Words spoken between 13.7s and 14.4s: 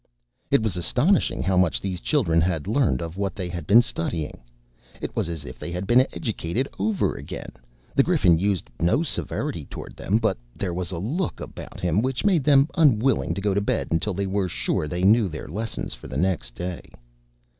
until they